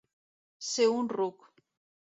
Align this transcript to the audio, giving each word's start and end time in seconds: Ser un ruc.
Ser 0.69 0.87
un 0.95 1.13
ruc. 1.15 1.49